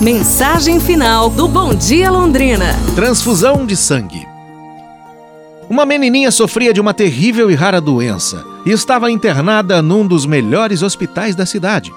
[0.00, 2.66] Mensagem final do Bom Dia Londrina.
[2.94, 4.24] Transfusão de sangue.
[5.68, 10.82] Uma menininha sofria de uma terrível e rara doença e estava internada num dos melhores
[10.82, 11.92] hospitais da cidade.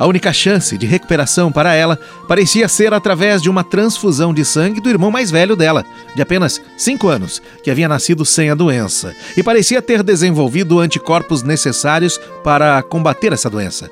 [0.00, 1.96] A única chance de recuperação para ela
[2.26, 5.84] parecia ser através de uma transfusão de sangue do irmão mais velho dela,
[6.16, 11.44] de apenas 5 anos, que havia nascido sem a doença e parecia ter desenvolvido anticorpos
[11.44, 13.88] necessários para combater essa doença.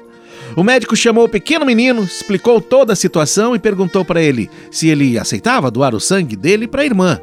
[0.57, 4.89] O médico chamou o pequeno menino, explicou toda a situação e perguntou para ele se
[4.89, 7.21] ele aceitava doar o sangue dele para a irmã.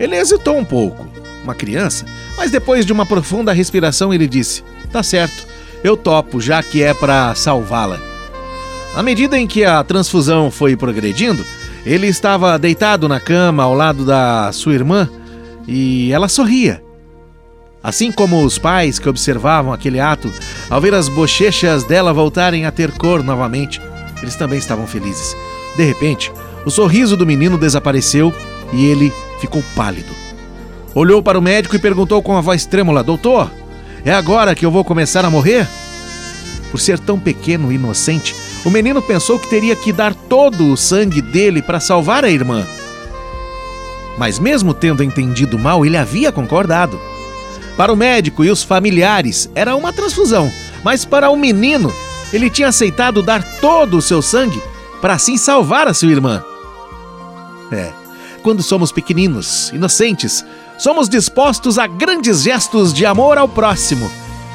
[0.00, 1.06] Ele hesitou um pouco,
[1.44, 2.04] uma criança,
[2.36, 5.46] mas depois de uma profunda respiração ele disse: Tá certo,
[5.84, 8.00] eu topo, já que é para salvá-la.
[8.96, 11.44] À medida em que a transfusão foi progredindo,
[11.86, 15.08] ele estava deitado na cama ao lado da sua irmã
[15.68, 16.83] e ela sorria.
[17.84, 20.32] Assim como os pais que observavam aquele ato,
[20.70, 23.78] ao ver as bochechas dela voltarem a ter cor novamente,
[24.22, 25.36] eles também estavam felizes.
[25.76, 26.32] De repente,
[26.64, 28.32] o sorriso do menino desapareceu
[28.72, 30.08] e ele ficou pálido.
[30.94, 33.50] Olhou para o médico e perguntou com a voz trêmula: Doutor,
[34.02, 35.68] é agora que eu vou começar a morrer?
[36.70, 40.76] Por ser tão pequeno e inocente, o menino pensou que teria que dar todo o
[40.76, 42.66] sangue dele para salvar a irmã.
[44.16, 46.98] Mas, mesmo tendo entendido mal, ele havia concordado.
[47.76, 50.50] Para o médico e os familiares, era uma transfusão,
[50.84, 51.92] mas para o menino,
[52.32, 54.62] ele tinha aceitado dar todo o seu sangue
[55.00, 56.42] para assim salvar a sua irmã.
[57.72, 57.92] É,
[58.42, 60.44] quando somos pequeninos, inocentes,
[60.78, 64.10] somos dispostos a grandes gestos de amor ao próximo.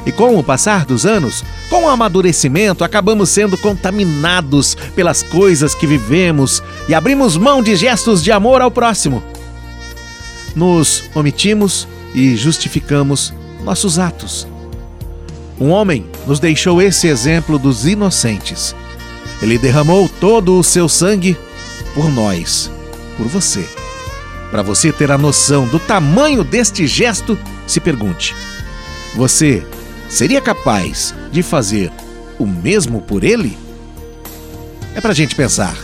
[0.06, 5.86] E com o passar dos anos, com o amadurecimento, acabamos sendo contaminados pelas coisas que
[5.86, 9.22] vivemos e abrimos mão de gestos de amor ao próximo.
[10.56, 14.48] Nos omitimos e justificamos nossos atos.
[15.60, 18.76] Um homem nos deixou esse exemplo dos inocentes.
[19.42, 21.38] Ele derramou todo o seu sangue
[21.94, 22.72] por nós,
[23.18, 23.68] por você.
[24.52, 28.36] Para você ter a noção do tamanho deste gesto, se pergunte:
[29.16, 29.64] você
[30.10, 31.92] seria capaz de fazer
[32.40, 33.58] o mesmo por ele?
[34.96, 35.78] É pra gente pensar.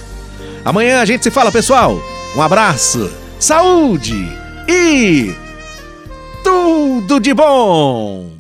[0.64, 2.02] Amanhã a gente se fala, pessoal.
[2.36, 4.18] Um abraço, saúde
[4.68, 5.34] e
[6.46, 8.35] tudo de bom!